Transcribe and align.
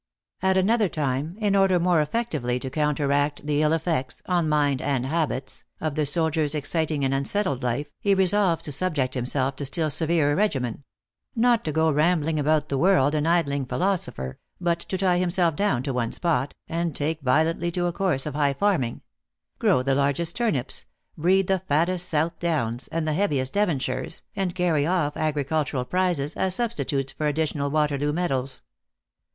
At 0.41 0.57
an 0.57 0.71
other 0.71 0.89
time, 0.89 1.35
in 1.37 1.55
order 1.55 1.79
more 1.79 2.01
effectively 2.01 2.57
to 2.61 2.71
counteract 2.71 3.45
the 3.45 3.61
ill 3.61 3.71
effects, 3.71 4.23
on 4.25 4.49
mind 4.49 4.81
and 4.81 5.05
habits, 5.05 5.63
of 5.79 5.93
the 5.93 6.07
soldier 6.07 6.43
s 6.43 6.55
excit 6.55 6.89
ing 6.89 7.05
and 7.05 7.13
unsettled 7.13 7.61
life, 7.61 7.91
he 7.99 8.15
resolves 8.15 8.63
to 8.63 8.71
subject 8.71 9.13
himself 9.13 9.55
to 9.57 9.65
still 9.67 9.91
severer 9.91 10.35
regimen: 10.35 10.83
not 11.35 11.63
to 11.65 11.71
go 11.71 11.91
rambling 11.91 12.39
about 12.39 12.67
the 12.69 12.79
world, 12.79 13.13
an 13.13 13.27
idling 13.27 13.63
philosopher, 13.63 14.39
but 14.59 14.79
to 14.79 14.97
tie 14.97 15.19
himself 15.19 15.55
down 15.55 15.83
to 15.83 15.93
one 15.93 16.11
spot, 16.11 16.55
and 16.67 16.95
take 16.95 17.21
violently 17.21 17.69
to 17.69 17.85
a 17.85 17.93
course 17.93 18.25
of 18.25 18.33
high 18.33 18.53
farming; 18.53 19.01
grow 19.59 19.83
the 19.83 19.93
largest 19.93 20.35
turnips, 20.35 20.87
breed 21.15 21.45
the 21.45 21.59
fattest 21.59 22.09
South 22.09 22.39
downs, 22.39 22.87
and 22.87 23.07
the 23.07 23.13
heaviest 23.13 23.53
Devonshires, 23.53 24.23
and 24.35 24.55
carry 24.55 24.83
off 24.83 25.15
agricultural 25.15 25.85
prizes 25.85 26.35
as 26.35 26.55
substitutes 26.55 27.13
for 27.13 27.27
additional 27.27 27.69
Waterloo 27.69 28.11
medals. 28.11 28.63